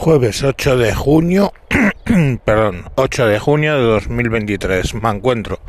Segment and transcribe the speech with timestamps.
[0.00, 1.52] Jueves 8 de junio,
[2.46, 4.94] perdón, 8 de junio de 2023.
[4.94, 5.60] Me encuentro.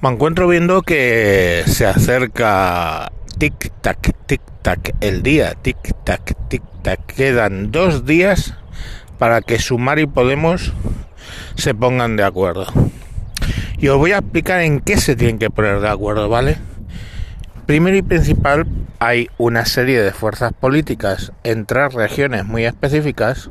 [0.00, 6.62] Me encuentro viendo que se acerca tic tac, tic tac el día, tic tac, tic
[6.80, 7.04] tac.
[7.04, 8.54] Quedan dos días
[9.18, 10.72] para que Sumar y Podemos
[11.56, 12.64] se pongan de acuerdo.
[13.76, 16.56] Y os voy a explicar en qué se tienen que poner de acuerdo, ¿vale?
[17.68, 18.66] Primero y principal,
[18.98, 23.50] hay una serie de fuerzas políticas en tres regiones muy específicas,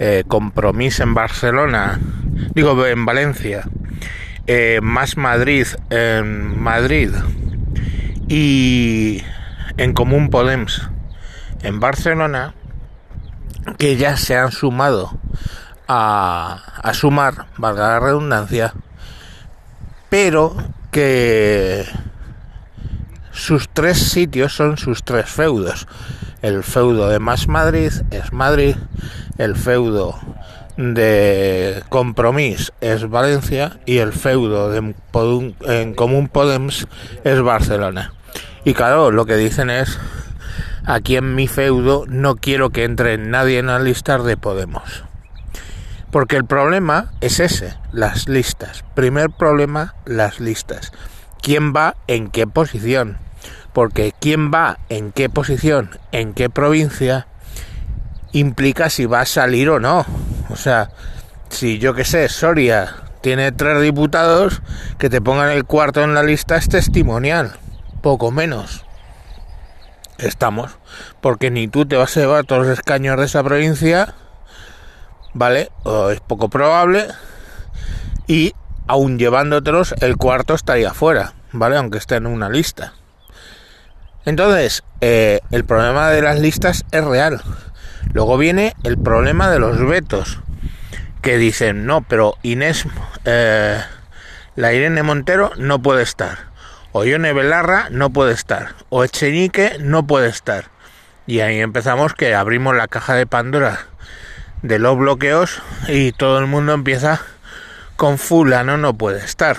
[0.00, 2.00] eh, Compromiso en Barcelona,
[2.52, 3.62] digo en Valencia,
[4.48, 7.12] eh, Más Madrid en Madrid
[8.26, 9.22] y
[9.76, 10.90] en Común Podemos
[11.62, 12.54] en Barcelona,
[13.78, 15.16] que ya se han sumado
[15.86, 18.74] a, a sumar, valga la redundancia,
[20.10, 20.56] pero
[20.90, 21.86] que
[23.34, 25.86] sus tres sitios son sus tres feudos.
[26.40, 28.76] El feudo de Más Madrid es Madrid,
[29.38, 30.18] el feudo
[30.76, 34.94] de Compromís es Valencia y el feudo de
[35.66, 36.86] en Común Podemos
[37.24, 38.12] es Barcelona.
[38.64, 39.98] Y claro, lo que dicen es,
[40.84, 45.04] aquí en mi feudo no quiero que entre nadie en la lista de Podemos.
[46.10, 48.84] Porque el problema es ese, las listas.
[48.94, 50.92] Primer problema, las listas.
[51.42, 53.23] ¿Quién va en qué posición?
[53.74, 57.26] Porque quién va en qué posición, en qué provincia,
[58.32, 60.06] implica si va a salir o no.
[60.48, 60.90] O sea,
[61.50, 64.62] si yo que sé, Soria tiene tres diputados,
[64.96, 67.56] que te pongan el cuarto en la lista es testimonial,
[68.00, 68.84] poco menos.
[70.18, 70.78] Estamos,
[71.20, 74.14] porque ni tú te vas a llevar todos los escaños de esa provincia,
[75.32, 75.70] ¿vale?
[75.82, 77.08] O es poco probable,
[78.28, 78.52] y
[78.86, 81.76] aún llevándotelos, el cuarto estaría fuera, ¿vale?
[81.76, 82.92] Aunque esté en una lista.
[84.24, 87.42] Entonces, eh, el problema de las listas es real.
[88.12, 90.40] Luego viene el problema de los vetos,
[91.22, 92.86] que dicen, no, pero Inés,
[93.24, 93.80] eh,
[94.56, 96.38] la Irene Montero no puede estar,
[96.92, 100.66] o Ione Belarra no puede estar, o Echenique no puede estar.
[101.26, 103.86] Y ahí empezamos que abrimos la caja de Pandora
[104.62, 107.20] de los bloqueos y todo el mundo empieza
[107.96, 109.58] con fulano no puede estar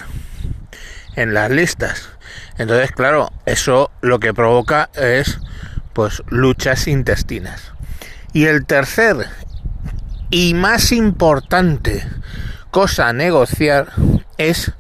[1.16, 2.10] en las listas.
[2.58, 5.40] Entonces, claro, eso lo que provoca es
[5.94, 7.72] pues luchas intestinas.
[8.34, 9.28] Y el tercer
[10.30, 12.06] y más importante
[12.72, 13.88] cosa a negociar
[14.38, 14.74] es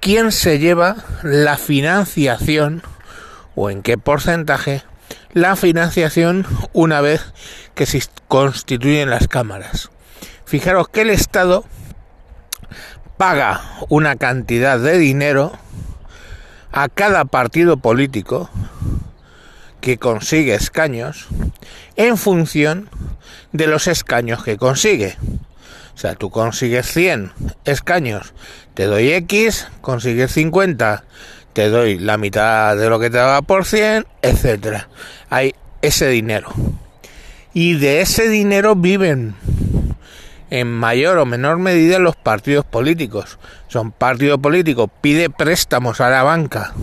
[0.00, 2.82] quién se lleva la financiación
[3.54, 4.82] o en qué porcentaje
[5.32, 7.32] la financiación una vez
[7.74, 9.90] que se constituyen las cámaras.
[10.44, 11.64] Fijaros que el Estado
[13.16, 15.52] paga una cantidad de dinero
[16.72, 18.50] a cada partido político
[19.80, 21.28] que consigue escaños
[21.96, 22.88] en función
[23.52, 25.16] de los escaños que consigue.
[25.94, 27.32] O sea, tú consigues 100
[27.64, 28.32] escaños,
[28.74, 31.04] te doy X, consigues 50,
[31.52, 34.88] te doy la mitad de lo que te daba por 100, etcétera.
[35.28, 36.50] Hay ese dinero.
[37.52, 39.34] Y de ese dinero viven
[40.50, 43.38] en mayor o menor medida los partidos políticos.
[43.68, 46.74] Son partido político, pide préstamos a la banca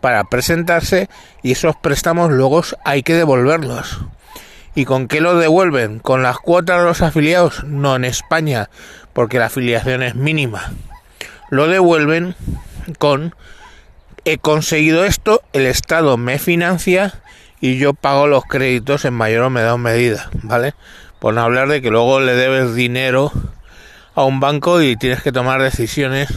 [0.00, 1.08] para presentarse
[1.42, 4.00] y esos préstamos luego hay que devolverlos.
[4.74, 5.98] ¿Y con qué lo devuelven?
[5.98, 7.64] ¿Con las cuotas de los afiliados?
[7.64, 8.70] No en España,
[9.12, 10.72] porque la afiliación es mínima.
[11.50, 12.36] Lo devuelven
[12.98, 13.34] con
[14.24, 17.22] he conseguido esto, el Estado me financia
[17.60, 20.74] y yo pago los créditos en mayor o menor medida, ¿vale?
[21.18, 23.32] Por no hablar de que luego le debes dinero
[24.14, 26.28] a un banco y tienes que tomar decisiones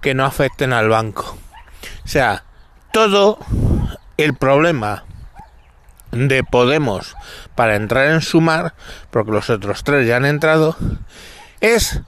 [0.00, 1.36] que no afecten al banco.
[2.04, 2.44] O sea,
[2.92, 3.38] todo
[4.16, 5.04] el problema
[6.12, 7.16] de Podemos
[7.54, 8.74] para entrar en sumar,
[9.10, 10.76] porque los otros tres ya han entrado,
[11.60, 12.00] es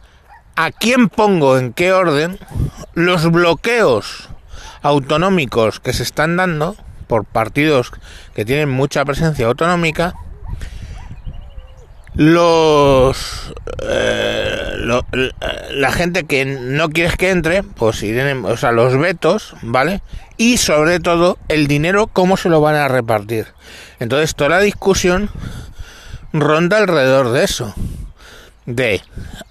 [0.54, 2.38] a quién pongo en qué orden
[2.94, 4.28] los bloqueos
[4.82, 6.76] autonómicos que se están dando
[7.06, 7.92] por partidos
[8.34, 10.14] que tienen mucha presencia autonómica
[12.16, 13.52] los
[13.82, 14.76] eh,
[15.72, 20.02] la gente que no quieres que entre pues tienen o sea los vetos vale
[20.36, 23.46] y sobre todo el dinero cómo se lo van a repartir
[24.00, 25.30] entonces toda la discusión
[26.40, 27.74] ronda alrededor de eso.
[28.66, 29.00] De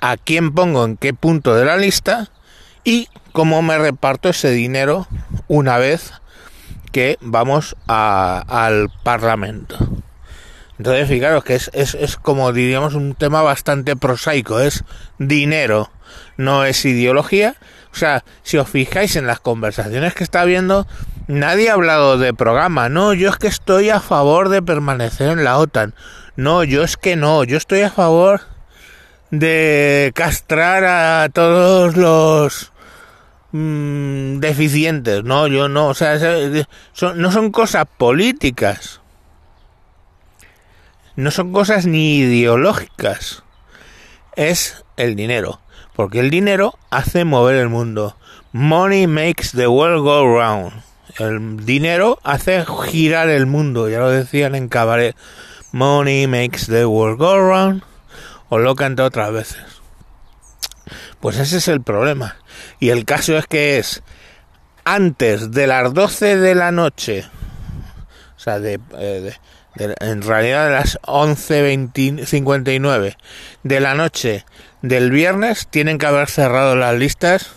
[0.01, 2.29] a quién pongo en qué punto de la lista
[2.83, 5.07] y cómo me reparto ese dinero
[5.47, 6.11] una vez
[6.91, 9.77] que vamos al parlamento
[10.77, 14.83] entonces, fijaros que es, es, es como diríamos un tema bastante prosaico, es
[15.17, 15.89] dinero,
[16.37, 17.55] no es ideología.
[17.93, 20.85] O sea, si os fijáis en las conversaciones que está habiendo,
[21.27, 25.45] nadie ha hablado de programa, no, yo es que estoy a favor de permanecer en
[25.45, 25.93] la OTAN.
[26.35, 28.41] No, yo es que no, yo estoy a favor
[29.31, 32.73] de castrar a todos los
[33.53, 35.23] mm, deficientes.
[35.23, 36.19] No, yo no, o sea,
[37.15, 38.99] no son cosas políticas.
[41.15, 43.43] No son cosas ni ideológicas.
[44.35, 45.61] Es el dinero.
[45.95, 48.17] Porque el dinero hace mover el mundo.
[48.51, 50.73] Money makes the world go round.
[51.17, 53.87] El dinero hace girar el mundo.
[53.87, 55.15] Ya lo decían en cabaret.
[55.71, 57.83] Money makes the world go round.
[58.49, 59.63] O lo canta otras veces.
[61.21, 62.35] Pues ese es el problema.
[62.79, 64.03] Y el caso es que es
[64.83, 67.25] antes de las 12 de la noche.
[68.35, 68.79] O sea, de,
[69.77, 73.17] en realidad de las 11.59
[73.63, 74.45] de la noche
[74.81, 77.51] del viernes tienen que haber cerrado las listas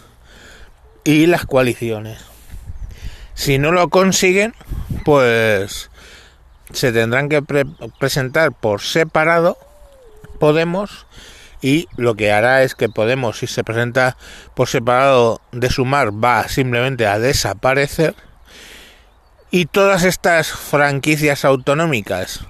[1.04, 2.18] y las coaliciones.
[3.34, 4.54] Si no lo consiguen,
[5.04, 5.90] pues
[6.72, 7.42] se tendrán que
[7.98, 9.58] presentar por separado
[10.38, 11.06] Podemos
[11.60, 14.16] y lo que hará es que Podemos, si se presenta
[14.54, 18.14] por separado de sumar, va simplemente a desaparecer
[19.50, 22.40] y todas estas franquicias autonómicas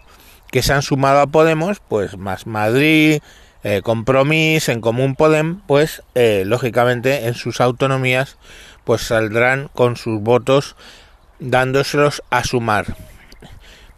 [0.51, 3.21] que se han sumado a Podemos, pues más Madrid,
[3.65, 8.39] eh, Compromís, en Común Podem, pues eh, lógicamente en sus autonomías
[8.85, 10.75] pues saldrán con sus votos
[11.39, 12.97] dándoselos a sumar.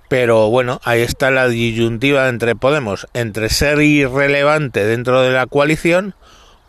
[0.08, 6.14] Pero bueno, ahí está la disyuntiva entre Podemos, entre ser irrelevante dentro de la coalición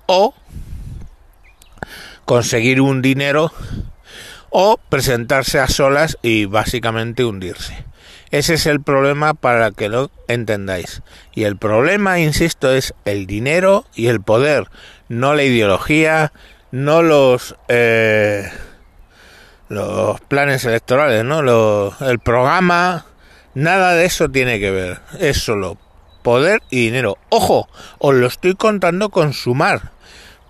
[0.05, 0.35] o
[2.25, 3.51] conseguir un dinero
[4.51, 7.85] o presentarse a solas y básicamente hundirse.
[8.29, 11.01] Ese es el problema para que lo entendáis.
[11.33, 14.67] Y el problema, insisto, es el dinero y el poder,
[15.09, 16.31] no la ideología,
[16.71, 18.49] no los eh,
[19.67, 21.39] los planes electorales, no
[22.01, 23.05] el programa,
[23.53, 24.99] nada de eso tiene que ver.
[25.19, 25.77] Es solo
[26.21, 27.17] poder y dinero.
[27.29, 29.91] Ojo, os lo estoy contando con sumar,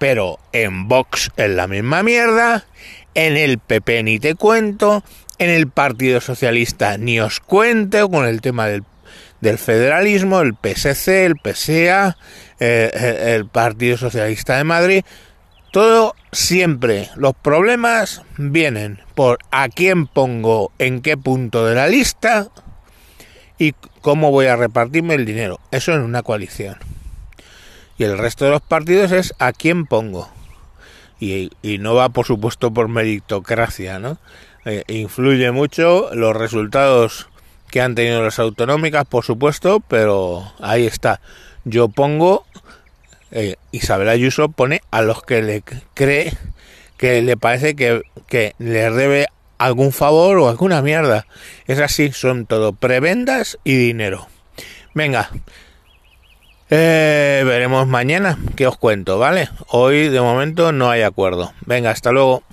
[0.01, 2.65] pero en Vox es la misma mierda
[3.13, 5.03] en el PP ni te cuento,
[5.37, 8.83] en el Partido Socialista ni os cuento con el tema del,
[9.59, 12.17] federalismo, el PSC, el PSA,
[12.59, 15.03] eh, eh, el Partido Socialista de Madrid.
[15.71, 22.47] Todo siempre, los problemas vienen por a quién pongo en qué punto de la lista
[23.59, 25.59] y cómo voy a repartirme el dinero.
[25.69, 26.77] Eso en una coalición.
[28.01, 30.27] Y el resto de los partidos es a quién pongo
[31.19, 34.17] y, no va por supuesto por meritocracia, ¿no?
[34.65, 37.29] Eh, influye mucho los resultados
[37.69, 41.21] que han tenido las autonómicas, por supuesto, pero ahí está.
[41.63, 42.47] Yo pongo,
[43.29, 45.61] eh, Isabel Ayuso pone a los que le
[45.93, 46.35] cree
[46.97, 49.27] que le parece que, que le debe
[49.59, 51.27] algún favor o alguna mierda.
[51.67, 54.27] Es así, son todo prebendas y dinero.
[54.95, 55.29] Venga,
[56.71, 59.49] eh, veremos mañana qué os cuento, ¿vale?
[59.67, 61.51] Hoy de momento no hay acuerdo.
[61.65, 62.43] Venga, hasta luego.